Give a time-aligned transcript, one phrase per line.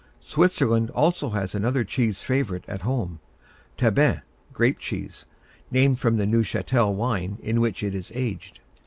[0.19, 3.19] Switzerland also has another cheese favorite at home
[3.77, 5.27] Trauben (grape cheese),
[5.69, 8.61] named from the Neuchâtel wine in which it is aged.